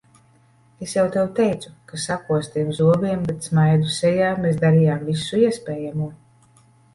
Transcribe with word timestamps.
Es 0.85 0.93
jau 0.95 1.01
tev 1.15 1.27
teicu, 1.39 1.73
ka 1.91 1.99
sakostiem 2.05 2.71
zobiem, 2.77 3.21
bet 3.27 3.51
smaidu 3.51 3.93
sejā 3.99 4.33
mēs 4.47 4.59
darījām 4.65 5.05
visu 5.13 5.43
iespējamo. 5.45 6.11